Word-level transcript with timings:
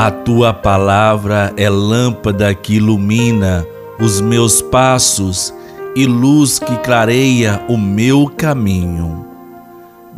A 0.00 0.10
tua 0.10 0.54
palavra 0.54 1.52
é 1.58 1.68
lâmpada 1.68 2.54
que 2.54 2.76
ilumina 2.76 3.66
os 4.00 4.18
meus 4.18 4.62
passos 4.62 5.52
e 5.94 6.06
luz 6.06 6.58
que 6.58 6.74
clareia 6.78 7.62
o 7.68 7.76
meu 7.76 8.32
caminho. 8.34 9.26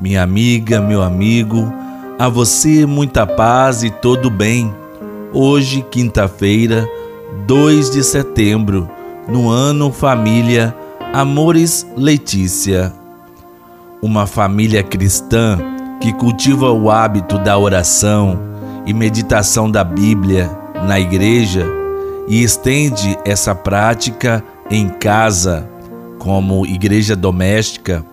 Minha 0.00 0.22
amiga, 0.22 0.80
meu 0.80 1.02
amigo, 1.02 1.72
a 2.16 2.28
você 2.28 2.86
muita 2.86 3.26
paz 3.26 3.82
e 3.82 3.90
todo 3.90 4.30
bem. 4.30 4.72
Hoje, 5.32 5.84
quinta-feira, 5.90 6.88
2 7.48 7.90
de 7.90 8.04
setembro, 8.04 8.88
no 9.26 9.50
ano 9.50 9.90
Família 9.90 10.72
Amores 11.12 11.84
Letícia. 11.96 12.92
Uma 14.00 14.28
família 14.28 14.84
cristã 14.84 15.58
que 16.00 16.12
cultiva 16.12 16.70
o 16.70 16.88
hábito 16.88 17.36
da 17.36 17.58
oração 17.58 18.51
e 18.86 18.92
meditação 18.92 19.70
da 19.70 19.84
Bíblia 19.84 20.50
na 20.86 20.98
igreja 20.98 21.66
e 22.26 22.42
estende 22.42 23.18
essa 23.24 23.54
prática 23.54 24.44
em 24.70 24.88
casa, 24.88 25.68
como 26.18 26.66
igreja 26.66 27.14
doméstica, 27.14 28.04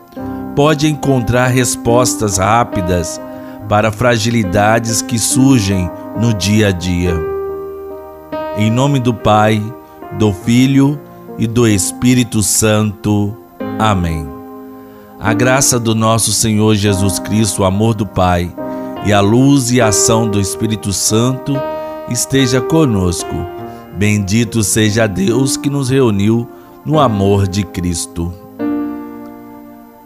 pode 0.56 0.88
encontrar 0.88 1.48
respostas 1.48 2.38
rápidas 2.38 3.20
para 3.68 3.92
fragilidades 3.92 5.02
que 5.02 5.18
surgem 5.18 5.90
no 6.20 6.34
dia 6.34 6.68
a 6.68 6.72
dia. 6.72 7.16
Em 8.58 8.70
nome 8.70 9.00
do 9.00 9.14
Pai, 9.14 9.62
do 10.18 10.34
Filho 10.34 11.00
e 11.38 11.48
do 11.48 11.68
Espírito 11.68 12.42
Santo. 12.44 13.38
Amém. 13.78 14.28
A 15.20 15.34
graça 15.34 15.80
do 15.80 15.94
nosso 15.94 16.34
Senhor 16.34 16.76
Jesus 16.76 17.20
Cristo, 17.20 17.62
o 17.62 17.66
amor 17.66 17.94
do 17.94 18.06
Pai 18.06 18.52
e 19.06 19.14
a 19.14 19.22
luz 19.22 19.72
e 19.72 19.80
a 19.80 19.88
ação 19.88 20.28
do 20.28 20.40
Espírito 20.40 20.92
Santo 20.92 21.54
esteja 22.10 22.60
conosco. 22.60 23.36
Bendito 23.98 24.64
seja 24.64 25.08
Deus 25.08 25.58
que 25.58 25.70
nos 25.70 25.90
reuniu 25.90 26.48
no 26.86 27.00
amor 27.00 27.48
de 27.48 27.64
Cristo. 27.64 28.34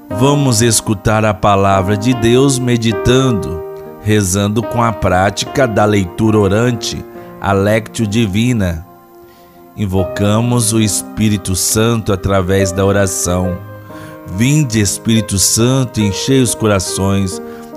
Vamos 0.10 0.62
escutar 0.62 1.26
a 1.26 1.34
palavra 1.34 1.98
de 1.98 2.14
Deus 2.14 2.60
meditando, 2.60 3.64
rezando 4.02 4.62
com 4.62 4.82
a 4.82 4.92
prática 4.92 5.68
da 5.68 5.86
leitura 5.86 6.38
orante, 6.38 7.04
a 7.42 7.52
Lectio 7.52 8.08
Divina. 8.08 8.86
Invocamos 9.76 10.72
o 10.72 10.80
Espírito 10.80 11.56
Santo 11.56 12.14
através 12.14 12.72
da 12.72 12.86
oração. 12.86 13.58
Vinde, 14.36 14.80
Espírito 14.80 15.38
Santo, 15.40 16.00
enchei 16.00 16.42
os 16.42 16.56
corações 16.56 17.42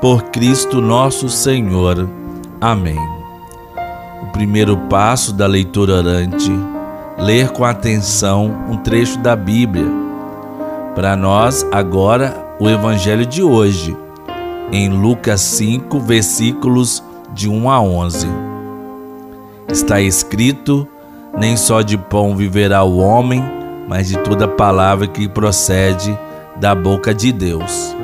por 0.00 0.24
Cristo 0.24 0.80
nosso 0.80 1.28
Senhor. 1.28 2.08
Amém. 2.60 2.98
O 4.22 4.26
primeiro 4.32 4.76
passo 4.88 5.32
da 5.32 5.46
leitura 5.46 5.94
orante, 5.94 6.52
ler 7.18 7.50
com 7.50 7.64
atenção 7.64 8.54
um 8.68 8.76
trecho 8.76 9.18
da 9.18 9.34
Bíblia. 9.34 9.86
Para 10.94 11.16
nós, 11.16 11.66
agora, 11.72 12.46
o 12.58 12.68
Evangelho 12.68 13.24
de 13.24 13.42
hoje, 13.42 13.96
em 14.70 14.88
Lucas 14.88 15.40
5, 15.40 15.98
versículos 16.00 17.02
de 17.32 17.48
1 17.48 17.70
a 17.70 17.80
11. 17.80 18.28
Está 19.68 20.00
escrito: 20.00 20.86
Nem 21.36 21.56
só 21.56 21.82
de 21.82 21.96
pão 21.96 22.36
viverá 22.36 22.82
o 22.82 22.98
homem, 22.98 23.42
mas 23.88 24.08
de 24.08 24.18
toda 24.18 24.48
palavra 24.48 25.06
que 25.06 25.28
procede 25.28 26.16
da 26.56 26.74
boca 26.74 27.14
de 27.14 27.32
Deus. 27.32 27.95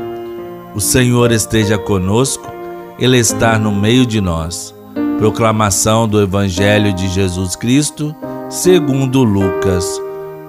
O 0.74 0.80
Senhor 0.80 1.30
esteja 1.32 1.76
conosco, 1.76 2.50
Ele 2.98 3.18
está 3.18 3.58
no 3.58 3.70
meio 3.70 4.06
de 4.06 4.22
nós. 4.22 4.74
Proclamação 5.18 6.08
do 6.08 6.20
Evangelho 6.20 6.94
de 6.94 7.08
Jesus 7.08 7.54
Cristo, 7.54 8.14
segundo 8.48 9.22
Lucas. 9.22 10.00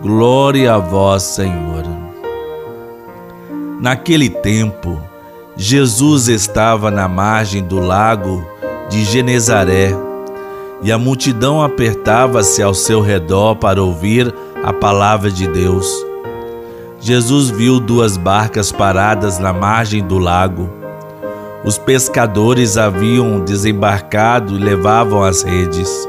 Glória 0.02 0.76
a 0.76 0.78
vós, 0.78 1.24
Senhor. 1.24 1.84
Naquele 3.82 4.30
tempo, 4.30 4.98
Jesus 5.58 6.30
estava 6.30 6.90
na 6.90 7.08
margem 7.10 7.62
do 7.62 7.80
lago 7.80 8.48
de 8.90 9.04
Genezaré 9.04 9.94
e 10.82 10.90
a 10.90 10.98
multidão 10.98 11.62
apertava-se 11.62 12.64
ao 12.64 12.74
seu 12.74 13.02
redor 13.02 13.56
para 13.58 13.84
ouvir 13.84 14.34
a 14.64 14.72
palavra 14.72 15.30
de 15.30 15.48
Deus. 15.48 16.13
Jesus 17.06 17.50
viu 17.50 17.82
duas 17.82 18.16
barcas 18.16 18.72
paradas 18.72 19.38
na 19.38 19.52
margem 19.52 20.02
do 20.02 20.18
lago. 20.18 20.70
Os 21.66 21.78
pescadores 21.78 22.78
haviam 22.78 23.42
desembarcado 23.42 24.56
e 24.56 24.58
levavam 24.58 25.22
as 25.22 25.44
redes. 25.44 26.08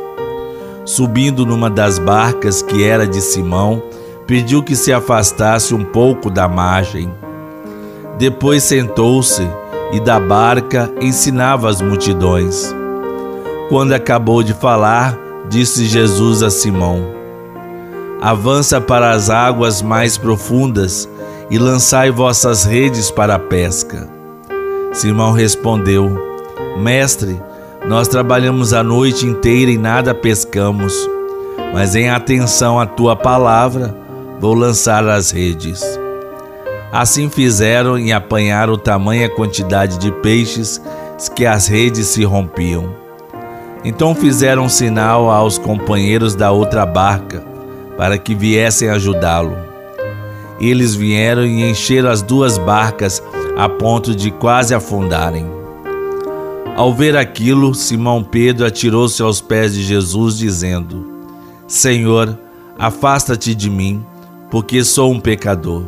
Subindo 0.85 1.45
numa 1.45 1.69
das 1.69 1.99
barcas, 1.99 2.63
que 2.63 2.85
era 2.85 3.09
de 3.09 3.21
Simão, 3.21 3.83
pediu 4.25 4.63
que 4.63 4.77
se 4.77 4.93
afastasse 4.93 5.75
um 5.75 5.85
pouco 5.85 6.31
da 6.31 6.47
margem. 6.47 7.13
Depois 8.17 8.63
sentou-se 8.63 9.43
e 9.93 9.99
da 9.99 10.21
barca 10.21 10.93
ensinava 11.01 11.69
as 11.69 11.83
multidões. 11.83 12.73
Quando 13.69 13.95
acabou 13.95 14.45
de 14.45 14.55
falar, 14.55 15.19
disse 15.49 15.87
Jesus 15.87 16.41
a 16.41 16.51
Simão: 16.51 17.24
avança 18.25 18.81
para 18.81 19.11
as 19.11 19.29
águas 19.29 19.83
mais 19.83 20.17
profundas 20.17 21.07
e 21.51 21.59
lançai 21.59 22.11
vossas 22.11 22.65
redes 22.65 23.11
para 23.11 23.35
a 23.35 23.39
pesca. 23.39 24.09
Simão 24.95 25.31
respondeu: 25.33 26.11
Mestre, 26.79 27.39
nós 27.87 28.09
trabalhamos 28.09 28.73
a 28.73 28.83
noite 28.83 29.27
inteira 29.27 29.71
e 29.71 29.77
nada 29.77 30.15
pescamos, 30.15 31.07
mas 31.75 31.95
em 31.95 32.09
atenção 32.09 32.81
à 32.81 32.87
tua 32.87 33.15
palavra 33.15 33.95
vou 34.41 34.55
lançar 34.55 35.07
as 35.07 35.31
redes. 35.31 35.83
Assim 36.91 37.29
fizeram 37.29 37.99
e 37.99 38.11
apanharam 38.11 38.79
tamanha 38.79 39.29
quantidade 39.29 39.99
de 39.99 40.11
peixes 40.11 40.81
que 41.37 41.45
as 41.45 41.67
redes 41.67 42.07
se 42.07 42.25
rompiam. 42.25 42.89
Então 43.85 44.15
fizeram 44.15 44.67
sinal 44.67 45.29
aos 45.29 45.59
companheiros 45.59 46.35
da 46.35 46.51
outra 46.51 46.87
barca 46.87 47.53
para 47.97 48.19
que 48.19 48.35
viessem 48.35 48.89
ajudá-lo. 48.89 49.57
Eles 50.61 50.95
vieram 50.95 51.45
e 51.45 51.69
encheram 51.69 52.11
as 52.11 52.23
duas 52.23 52.59
barcas 52.59 53.23
a 53.57 53.69
ponto 53.69 54.15
de 54.15 54.31
quase 54.31 54.75
afundarem. 54.75 55.47
Ao 56.77 56.93
ver 56.93 57.17
aquilo, 57.17 57.75
Simão 57.75 58.23
Pedro 58.23 58.67
atirou-se 58.67 59.23
aos 59.23 59.41
pés 59.41 59.75
de 59.75 59.83
Jesus, 59.83 60.37
dizendo: 60.37 61.07
Senhor, 61.69 62.37
afasta-te 62.79 63.55
de 63.55 63.71
mim, 63.71 64.05
porque 64.51 64.83
sou 64.83 65.13
um 65.13 65.21
pecador. 65.21 65.85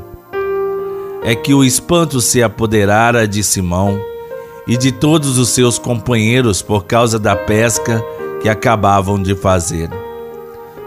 É 1.23 1.35
que 1.35 1.53
o 1.53 1.65
espanto 1.65 2.21
se 2.21 2.41
apoderara 2.41 3.27
de 3.27 3.43
Simão 3.43 3.99
e 4.67 4.77
de 4.77 4.93
todos 4.93 5.39
os 5.39 5.49
seus 5.49 5.77
companheiros 5.77 6.63
por 6.63 6.85
causa 6.85 7.19
da 7.19 7.35
pesca 7.35 8.01
que 8.41 8.49
acabavam 8.49 9.21
de 9.21 9.35
fazer. 9.35 10.06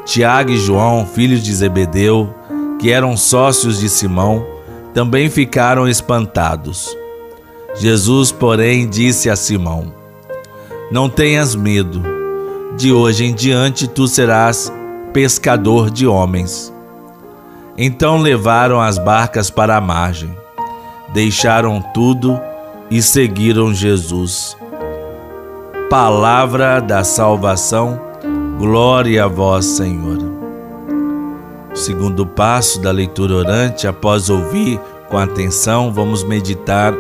Tiago 0.10 0.50
e 0.50 0.58
João, 0.58 1.06
filhos 1.06 1.44
de 1.44 1.54
Zebedeu, 1.54 2.34
que 2.80 2.92
eram 2.92 3.16
sócios 3.16 3.80
de 3.80 3.88
Simão, 3.88 4.44
também 4.92 5.30
ficaram 5.30 5.88
espantados. 5.88 6.98
Jesus, 7.76 8.32
porém, 8.32 8.90
disse 8.90 9.30
a 9.30 9.36
Simão: 9.36 9.94
Não 10.92 11.08
tenhas 11.08 11.54
medo, 11.54 12.02
de 12.76 12.92
hoje 12.92 13.26
em 13.26 13.36
diante 13.36 13.88
tu 13.88 14.08
serás 14.08 14.74
pescador 15.14 15.92
de 15.92 16.08
homens. 16.08 16.74
Então 17.78 18.18
levaram 18.18 18.82
as 18.82 18.98
barcas 18.98 19.52
para 19.52 19.78
a 19.78 19.82
margem, 19.82 20.36
deixaram 21.14 21.84
tudo 21.94 22.42
e 22.90 23.00
seguiram 23.00 23.72
Jesus. 23.72 24.58
Palavra 25.88 26.80
da 26.80 27.04
salvação 27.04 28.09
Glória 28.60 29.24
a 29.24 29.28
vós, 29.30 29.66
Senhor. 29.66 30.18
Segundo 31.74 32.28
passo 32.28 32.82
da 32.82 32.92
leitura 32.92 33.34
orante, 33.36 33.88
após 33.88 34.30
ouvir 34.30 34.78
com 35.08 35.18
atenção, 35.18 35.94
vamos 35.94 36.26
meditar 36.26 36.94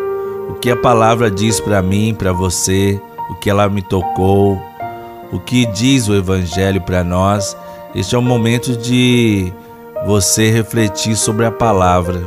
o 0.50 0.54
que 0.54 0.72
a 0.72 0.78
palavra 0.78 1.30
diz 1.30 1.60
para 1.60 1.82
mim, 1.82 2.16
para 2.18 2.32
você, 2.32 2.98
o 3.30 3.36
que 3.36 3.50
ela 3.50 3.68
me 3.68 3.82
tocou, 3.82 4.58
o 5.34 5.38
que 5.38 5.66
diz 5.66 6.08
o 6.08 6.16
Evangelho 6.16 6.80
para 6.80 7.04
nós. 7.04 7.58
Este 7.94 8.16
é 8.16 8.18
o 8.18 8.22
momento 8.22 8.78
de 8.78 9.52
você 10.08 10.50
refletir 10.50 11.18
sobre 11.18 11.46
a 11.46 11.52
palavra. 11.52 12.24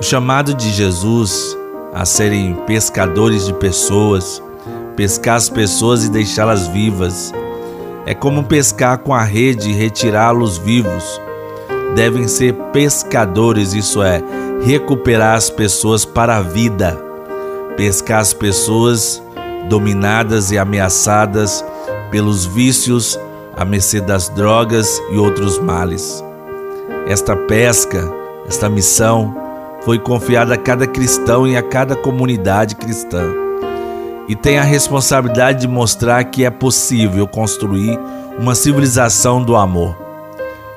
O 0.00 0.02
chamado 0.02 0.54
de 0.54 0.72
Jesus 0.72 1.56
a 1.94 2.04
serem 2.04 2.52
pescadores 2.66 3.46
de 3.46 3.52
pessoas, 3.54 4.42
pescar 4.96 5.36
as 5.36 5.48
pessoas 5.48 6.04
e 6.04 6.10
deixá-las 6.10 6.66
vivas, 6.66 7.32
é 8.06 8.14
como 8.14 8.44
pescar 8.44 8.98
com 8.98 9.12
a 9.12 9.24
rede 9.24 9.68
e 9.68 9.74
retirá-los 9.74 10.56
vivos. 10.56 11.20
Devem 11.96 12.28
ser 12.28 12.54
pescadores, 12.72 13.74
isso 13.74 14.00
é, 14.02 14.22
recuperar 14.64 15.36
as 15.36 15.50
pessoas 15.50 16.04
para 16.04 16.36
a 16.36 16.40
vida, 16.40 16.96
pescar 17.76 18.20
as 18.20 18.32
pessoas 18.32 19.20
dominadas 19.68 20.52
e 20.52 20.58
ameaçadas 20.58 21.64
pelos 22.10 22.46
vícios, 22.46 23.18
à 23.56 23.64
mercê 23.64 24.00
das 24.00 24.28
drogas 24.28 25.02
e 25.10 25.16
outros 25.16 25.58
males. 25.58 26.22
Esta 27.08 27.34
pesca, 27.34 28.08
esta 28.46 28.68
missão, 28.68 29.34
foi 29.82 29.98
confiada 29.98 30.54
a 30.54 30.58
cada 30.58 30.86
cristão 30.86 31.46
e 31.46 31.56
a 31.56 31.62
cada 31.62 31.96
comunidade 31.96 32.76
cristã. 32.76 33.45
E 34.28 34.34
tem 34.34 34.58
a 34.58 34.62
responsabilidade 34.62 35.60
de 35.60 35.68
mostrar 35.68 36.24
que 36.24 36.44
é 36.44 36.50
possível 36.50 37.26
construir 37.28 37.98
uma 38.38 38.54
civilização 38.54 39.42
do 39.42 39.54
amor, 39.54 39.96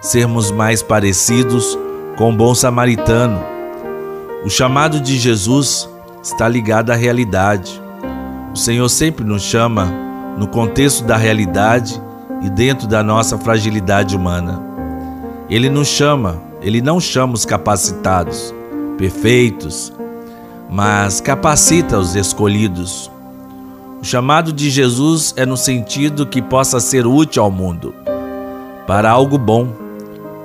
sermos 0.02 0.52
mais 0.52 0.84
parecidos 0.84 1.78
com 2.16 2.32
o 2.32 2.36
bom 2.36 2.54
samaritano. 2.54 3.40
O 4.46 4.50
chamado 4.50 5.00
de 5.00 5.18
Jesus 5.18 5.90
está 6.22 6.48
ligado 6.48 6.92
à 6.92 6.96
realidade. 6.96 7.82
O 8.54 8.58
Senhor 8.58 8.88
sempre 8.88 9.26
nos 9.26 9.42
chama 9.42 9.92
no 10.38 10.48
contexto 10.48 11.04
da 11.04 11.18
realidade 11.18 12.02
e 12.42 12.50
dentro 12.50 12.88
da 12.88 13.04
nossa 13.04 13.38
fragilidade 13.38 14.16
humana. 14.16 14.62
Ele 15.50 15.70
nos 15.70 15.88
chama, 15.88 16.42
ele 16.62 16.82
não 16.82 17.00
chama 17.00 17.34
os 17.34 17.46
capacitados, 17.46 18.54
perfeitos, 18.98 19.92
mas 20.70 21.20
capacita 21.20 21.98
os 21.98 22.16
escolhidos. 22.16 23.12
O 24.02 24.06
chamado 24.06 24.54
de 24.54 24.70
Jesus 24.70 25.34
é 25.36 25.46
no 25.46 25.58
sentido 25.58 26.26
que 26.26 26.42
possa 26.42 26.80
ser 26.80 27.06
útil 27.06 27.44
ao 27.44 27.52
mundo, 27.52 27.94
para 28.88 29.12
algo 29.12 29.38
bom. 29.38 29.68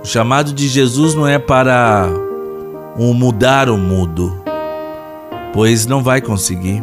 O 0.02 0.06
chamado 0.06 0.52
de 0.52 0.66
Jesus 0.66 1.14
não 1.14 1.26
é 1.26 1.38
para 1.38 2.08
um 2.98 3.14
mudar 3.14 3.70
o 3.70 3.78
mundo, 3.78 4.42
pois 5.52 5.86
não 5.86 6.02
vai 6.02 6.20
conseguir, 6.20 6.82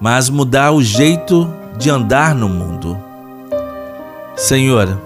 mas 0.00 0.30
mudar 0.30 0.70
o 0.70 0.80
jeito 0.80 1.52
de 1.76 1.90
andar 1.90 2.36
no 2.36 2.48
mundo. 2.48 2.96
Senhor, 4.36 4.96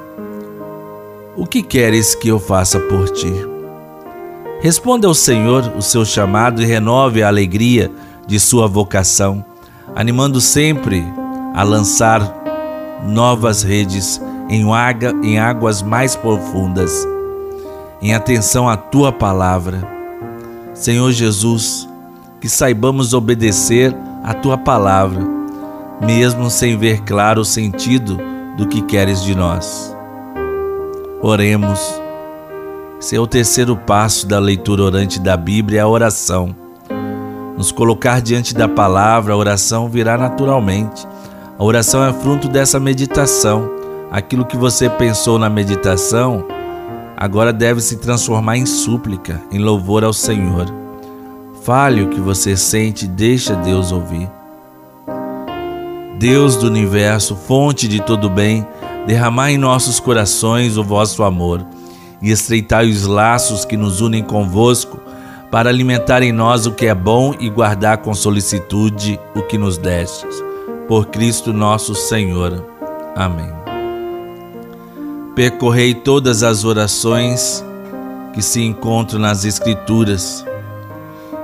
o 1.35 1.47
que 1.47 1.63
queres 1.63 2.15
que 2.15 2.29
eu 2.29 2.39
faça 2.39 2.79
por 2.79 3.09
ti? 3.09 3.33
Responda 4.61 5.07
ao 5.07 5.15
Senhor 5.15 5.73
o 5.77 5.81
seu 5.83 6.05
chamado 6.05 6.61
e 6.61 6.67
renove 6.67 7.23
a 7.23 7.29
alegria 7.29 7.91
de 8.27 8.39
sua 8.39 8.67
vocação, 8.67 9.45
animando 9.99 10.41
sempre 10.41 11.05
a 11.53 11.65
lançar 11.65 12.23
novas 13.05 13.65
redes 13.65 14.23
em, 14.49 14.73
água, 14.73 15.13
em 15.25 15.41
águas 15.41 15.83
mais 15.83 16.15
profundas, 16.15 17.05
em 18.01 18.15
atenção 18.15 18.69
à 18.69 18.77
tua 18.77 19.11
palavra. 19.11 19.83
Senhor 20.73 21.11
Jesus, 21.11 21.89
que 22.41 22.49
saibamos 22.49 23.13
obedecer 23.13 23.93
a 24.23 24.33
tua 24.33 24.57
palavra, 24.57 25.21
mesmo 26.01 26.49
sem 26.49 26.79
ver 26.79 27.01
claro 27.03 27.41
o 27.41 27.45
sentido 27.45 28.21
do 28.57 28.69
que 28.69 28.83
queres 28.83 29.21
de 29.25 29.35
nós. 29.35 29.97
Oremos. 31.21 31.81
Esse 33.01 33.17
é 33.17 33.21
o 33.21 33.27
terceiro 33.27 33.77
passo 33.77 34.29
da 34.29 34.39
leitura 34.39 34.85
orante 34.85 35.19
da 35.19 35.37
Bíblia, 35.37 35.83
a 35.83 35.89
oração. 35.89 36.68
Nos 37.59 37.73
colocar 37.73 38.23
diante 38.23 38.55
da 38.55 38.69
palavra, 38.69 39.35
a 39.35 39.37
oração 39.37 39.89
virá 39.89 40.17
naturalmente. 40.17 41.05
A 41.59 41.65
oração 41.65 42.05
é 42.05 42.13
fruto 42.13 42.47
dessa 42.47 42.79
meditação. 42.79 43.69
Aquilo 44.13 44.45
que 44.45 44.57
você 44.57 44.89
pensou 44.89 45.41
na 45.41 45.51
meditação, 45.51 46.47
agora 47.17 47.53
deve 47.53 47.81
se 47.81 47.97
transformar 47.97 48.59
em 48.59 48.65
súplica, 48.65 49.43
em 49.51 49.59
louvor 49.59 50.05
ao 50.05 50.13
Senhor. 50.13 50.67
Fale 51.65 52.03
o 52.03 52.09
que 52.11 52.21
você 52.21 52.57
sente 52.57 53.07
e 53.07 53.09
deixa 53.09 53.57
Deus 53.57 53.91
ouvir. 53.91 54.31
Deus 56.17 56.55
do 56.55 56.69
universo, 56.69 57.35
fonte 57.35 57.89
de 57.89 58.01
todo 58.01 58.31
bem, 58.31 58.65
derramai 59.05 59.55
em 59.55 59.59
nossos 59.59 59.99
corações 59.99 60.77
o 60.77 60.85
vosso 60.85 61.25
amor 61.25 61.67
e 62.23 62.31
estreitai 62.31 62.89
os 62.89 63.05
laços 63.05 63.65
que 63.65 63.77
nos 63.77 64.01
unem 64.01 64.23
convosco, 64.23 65.08
para 65.51 65.71
alimentar 65.71 66.23
em 66.23 66.33
nós 66.33 66.67
o 66.67 66.73
que 66.73 66.87
é 66.87 66.95
bom 66.95 67.35
e 67.39 67.49
guardar 67.49 67.99
com 67.99 68.15
solicitude 68.15 69.19
o 69.35 69.43
que 69.43 69.57
nos 69.57 69.79
destes. 69.79 70.45
Por 70.87 71.07
Cristo 71.07 71.53
nosso 71.53 71.95
Senhor. 71.95 72.65
Amém. 73.17 73.51
Percorrei 75.35 75.95
todas 75.95 76.43
as 76.43 76.65
orações 76.65 77.65
que 78.33 78.43
se 78.43 78.63
encontram 78.63 79.21
nas 79.21 79.45
Escrituras, 79.45 80.45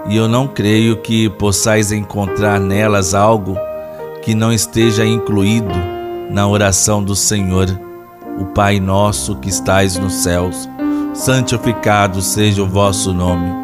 e 0.08 0.16
eu 0.16 0.28
não 0.28 0.46
creio 0.46 0.96
que 0.96 1.30
possais 1.30 1.92
encontrar 1.92 2.60
nelas 2.60 3.14
algo 3.14 3.56
que 4.22 4.34
não 4.34 4.52
esteja 4.52 5.04
incluído 5.04 5.74
na 6.30 6.46
oração 6.46 7.02
do 7.02 7.14
Senhor, 7.14 7.68
o 8.38 8.46
Pai 8.46 8.80
nosso 8.80 9.36
que 9.36 9.48
estais 9.48 9.96
nos 9.96 10.12
céus, 10.12 10.68
santificado 11.14 12.20
seja 12.20 12.62
o 12.62 12.66
vosso 12.66 13.12
nome. 13.12 13.63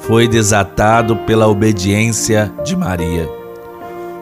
foi 0.00 0.28
desatado 0.28 1.16
pela 1.16 1.48
obediência 1.48 2.52
de 2.64 2.76
Maria. 2.76 3.28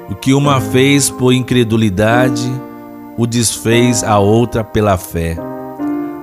O 0.08 0.14
que 0.14 0.32
uma 0.32 0.60
fez 0.60 1.10
por 1.10 1.32
incredulidade, 1.32 2.50
o 3.16 3.26
desfez 3.26 4.04
a 4.04 4.18
outra 4.18 4.62
pela 4.62 4.96
fé. 4.96 5.36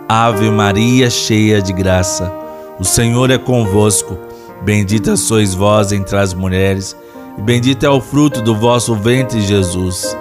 Ave 0.07 0.50
Maria, 0.50 1.10
cheia 1.10 1.62
de 1.62 1.74
graça, 1.74 2.31
o 2.79 2.83
Senhor 2.83 3.29
é 3.31 3.38
convosco. 3.38 4.17
Bendita 4.63 5.17
sois 5.17 5.53
vós 5.53 5.91
entre 5.91 6.17
as 6.17 6.33
mulheres 6.33 6.95
e 7.38 7.41
bendito 7.41 7.86
é 7.86 7.89
o 7.89 8.00
fruto 8.00 8.41
do 8.41 8.55
vosso 8.55 8.95
ventre, 8.95 9.41
Jesus. 9.41 10.15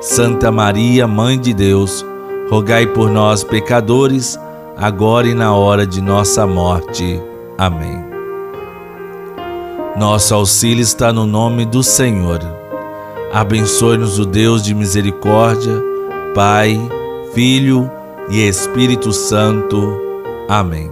Santa 0.00 0.50
Maria, 0.50 1.06
Mãe 1.06 1.38
de 1.38 1.52
Deus, 1.52 2.04
rogai 2.50 2.86
por 2.86 3.10
nós, 3.10 3.44
pecadores, 3.44 4.38
agora 4.76 5.26
e 5.26 5.34
na 5.34 5.54
hora 5.54 5.86
de 5.86 6.00
nossa 6.00 6.46
morte. 6.46 7.20
Amém. 7.58 8.05
Nosso 9.96 10.34
auxílio 10.34 10.82
está 10.82 11.10
no 11.10 11.24
nome 11.24 11.64
do 11.64 11.82
Senhor. 11.82 12.40
Abençoe-nos 13.32 14.18
o 14.18 14.26
Deus 14.26 14.62
de 14.62 14.74
misericórdia, 14.74 15.72
Pai, 16.34 16.78
Filho 17.32 17.90
e 18.28 18.46
Espírito 18.46 19.10
Santo. 19.10 19.98
Amém. 20.50 20.90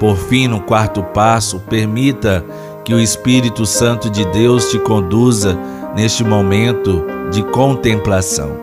Por 0.00 0.16
fim, 0.16 0.48
no 0.48 0.60
quarto 0.60 1.02
passo, 1.02 1.60
permita 1.60 2.42
que 2.86 2.94
o 2.94 2.98
Espírito 2.98 3.66
Santo 3.66 4.08
de 4.08 4.24
Deus 4.32 4.70
te 4.70 4.78
conduza 4.78 5.54
neste 5.94 6.24
momento 6.24 7.04
de 7.30 7.42
contemplação. 7.42 8.56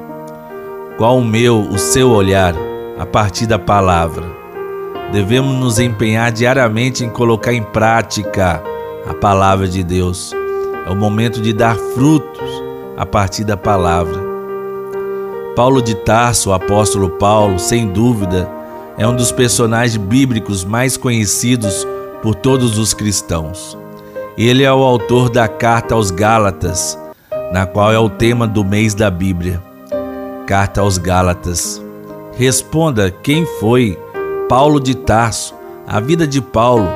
Qual 0.97 1.19
o 1.19 1.23
meu, 1.23 1.59
o 1.59 1.77
seu 1.77 2.09
olhar 2.09 2.55
a 2.97 3.05
partir 3.05 3.45
da 3.45 3.59
palavra? 3.59 4.25
Devemos 5.11 5.53
nos 5.53 5.77
empenhar 5.77 6.31
diariamente 6.31 7.05
em 7.05 7.09
colocar 7.09 7.53
em 7.53 7.61
prática 7.61 8.63
a 9.07 9.13
palavra 9.13 9.67
de 9.67 9.83
Deus. 9.83 10.33
É 10.85 10.89
o 10.89 10.95
momento 10.95 11.41
de 11.41 11.53
dar 11.53 11.75
frutos 11.75 12.49
a 12.97 13.05
partir 13.05 13.43
da 13.43 13.57
palavra. 13.57 14.23
Paulo 15.55 15.81
de 15.81 15.95
Tarso, 15.95 16.49
o 16.49 16.53
apóstolo 16.53 17.09
Paulo, 17.11 17.57
sem 17.57 17.87
dúvida, 17.87 18.49
é 18.97 19.07
um 19.07 19.15
dos 19.15 19.31
personagens 19.31 19.97
bíblicos 19.97 20.65
mais 20.65 20.97
conhecidos 20.97 21.87
por 22.21 22.35
todos 22.35 22.77
os 22.77 22.93
cristãos. 22.93 23.77
Ele 24.37 24.63
é 24.63 24.73
o 24.73 24.83
autor 24.83 25.29
da 25.29 25.47
carta 25.47 25.95
aos 25.95 26.11
Gálatas, 26.11 26.99
na 27.53 27.65
qual 27.65 27.91
é 27.93 27.99
o 27.99 28.09
tema 28.09 28.47
do 28.47 28.65
mês 28.65 28.93
da 28.93 29.09
Bíblia. 29.09 29.61
Carta 30.45 30.81
aos 30.81 30.97
Gálatas. 30.97 31.81
Responda 32.37 33.09
quem 33.09 33.45
foi 33.59 33.97
Paulo 34.49 34.79
de 34.79 34.93
Tarso, 34.93 35.55
a 35.87 35.99
vida 35.99 36.27
de 36.27 36.41
Paulo, 36.41 36.87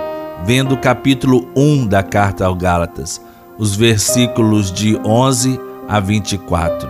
vendo 0.46 0.76
o 0.76 0.78
capítulo 0.78 1.48
1 1.56 1.88
da 1.88 2.04
carta 2.04 2.46
aos 2.46 2.58
Gálatas, 2.58 3.22
os 3.58 3.76
versículos 3.76 4.72
de 4.72 4.96
11 5.04 5.60
a 5.88 6.00
24. 6.00 6.88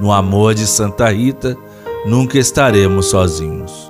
No 0.00 0.12
amor 0.12 0.54
de 0.54 0.66
Santa 0.66 1.08
Rita, 1.08 1.56
nunca 2.06 2.38
estaremos 2.38 3.06
sozinhos. 3.06 3.85